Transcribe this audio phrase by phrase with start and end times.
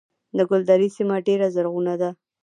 [0.37, 2.09] د ګلدرې سیمه ډیره زرغونه ده